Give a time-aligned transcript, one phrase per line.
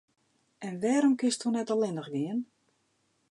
[0.67, 2.39] En wêrom kinsto net allinnich gean?